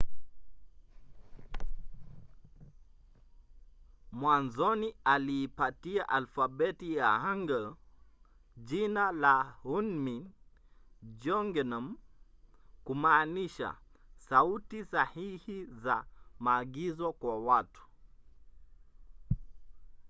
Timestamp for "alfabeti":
6.09-6.95